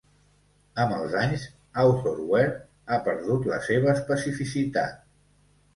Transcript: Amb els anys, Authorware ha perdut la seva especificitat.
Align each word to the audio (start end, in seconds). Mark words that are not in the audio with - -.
Amb 0.83 0.95
els 0.99 1.13
anys, 1.23 1.43
Authorware 1.83 2.57
ha 2.97 3.01
perdut 3.11 3.47
la 3.53 3.61
seva 3.69 3.95
especificitat. 3.99 5.03